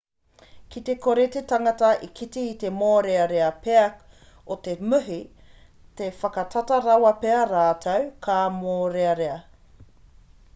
ki 0.75 0.81
te 0.85 0.93
kore 1.01 1.25
te 1.33 1.41
tangata 1.49 1.89
e 2.07 2.07
kite 2.19 2.45
i 2.51 2.55
te 2.63 2.71
mōrearea 2.77 3.49
pea 3.67 3.83
o 4.55 4.57
te 4.69 4.73
muhi 4.93 5.19
ka 6.01 6.09
whakatata 6.23 6.81
rawa 6.87 7.13
pea 7.27 7.45
rātou 7.53 8.11
ka 8.29 8.41
mōrearea 8.57 9.37